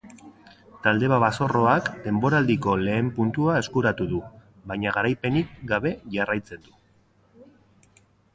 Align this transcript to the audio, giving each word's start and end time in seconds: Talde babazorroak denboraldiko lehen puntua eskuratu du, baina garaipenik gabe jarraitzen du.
Talde 0.85 1.09
babazorroak 1.11 1.91
denboraldiko 2.05 2.73
lehen 2.87 3.11
puntua 3.19 3.59
eskuratu 3.59 4.09
du, 4.15 4.23
baina 4.73 4.95
garaipenik 4.97 5.53
gabe 5.75 5.93
jarraitzen 6.17 6.67
du. 6.71 7.53